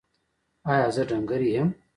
ایا 0.71 0.87
زه 0.95 1.01
ډنګر 1.09 1.41
یم؟ 1.53 1.69